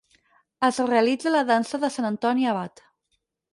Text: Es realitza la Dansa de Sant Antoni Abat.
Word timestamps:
Es 0.67 0.79
realitza 0.91 1.35
la 1.35 1.43
Dansa 1.51 1.81
de 1.85 1.93
Sant 1.99 2.09
Antoni 2.11 2.51
Abat. 2.57 2.85